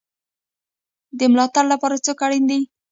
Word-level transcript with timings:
د 1.17 1.19
ملاتړ 1.31 1.65
لپاره 1.73 1.95
څوک 2.05 2.19
اړین 2.25 2.43
دی؟ 2.51 2.61